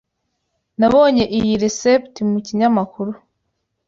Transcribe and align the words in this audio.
Nabonye 0.79 1.23
iyi 1.37 1.53
resept 1.61 2.15
mu 2.31 2.37
kinyamakuru. 2.45 3.11